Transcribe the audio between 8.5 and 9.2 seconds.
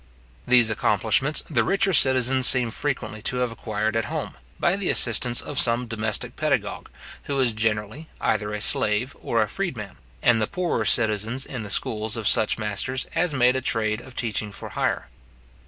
a slave